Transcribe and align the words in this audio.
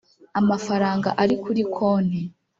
amafaranga 0.39 1.09
ari 1.21 1.35
kuri 1.43 1.61
konti 1.75 2.21